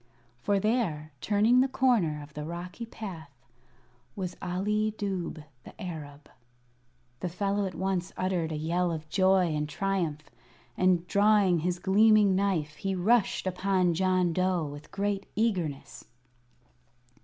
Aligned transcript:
For 0.41 0.59
there, 0.59 1.11
turning 1.21 1.61
the 1.61 1.67
corner 1.67 2.23
of 2.23 2.33
the 2.33 2.43
rocky 2.43 2.87
path, 2.87 3.29
was 4.15 4.35
Ali 4.41 4.95
Dubh 4.97 5.43
the 5.63 5.79
Arab. 5.79 6.27
The 7.19 7.29
fellow 7.29 7.67
at 7.67 7.75
once 7.75 8.11
uttered 8.17 8.51
a 8.51 8.55
yell 8.57 8.91
of 8.91 9.07
joy 9.09 9.53
and 9.55 9.69
triumph, 9.69 10.27
and 10.75 11.05
drawing 11.07 11.59
his 11.59 11.77
gleaming 11.77 12.35
knife 12.35 12.77
he 12.77 12.95
rushed 12.95 13.45
upon 13.45 13.93
John 13.93 14.33
Dough 14.33 14.65
with 14.65 14.89
great 14.89 15.27
eagerness. 15.35 16.05